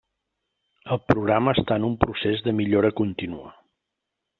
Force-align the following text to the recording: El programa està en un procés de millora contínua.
El 0.95 1.01
programa 1.11 1.55
està 1.59 1.79
en 1.83 1.87
un 1.93 1.95
procés 2.07 2.45
de 2.49 2.59
millora 2.63 2.95
contínua. 3.05 3.59